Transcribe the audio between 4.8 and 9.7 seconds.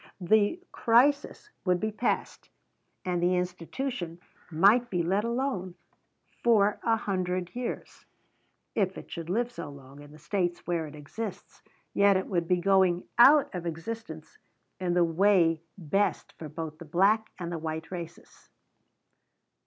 be let alone for a hundred years if it should live so